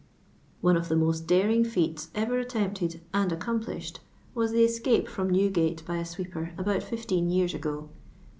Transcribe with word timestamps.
One 0.61 0.77
of 0.77 0.87
the 0.89 0.95
most 0.95 1.27
daring 1.27 1.63
feats 1.63 2.09
ever 2.15 2.39
at 2.39 2.49
tempted 2.49 3.01
and 3.13 3.31
accomplished 3.31 3.99
was 4.33 4.51
the 4.51 4.63
escape 4.63 5.07
from 5.07 5.29
Newgate 5.29 5.85
by 5.85 5.97
a 5.97 6.05
sweeper 6.05 6.53
abtiut 6.57 6.81
15 6.81 7.29
years 7.29 7.53
ago. 7.53 7.87